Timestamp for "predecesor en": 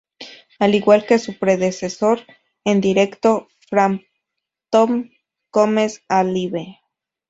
1.37-2.81